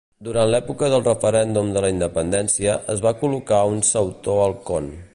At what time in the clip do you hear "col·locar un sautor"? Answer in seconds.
3.23-4.43